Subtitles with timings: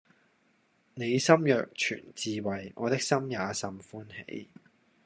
[0.95, 4.49] 你心若存智慧，我的心也甚歡喜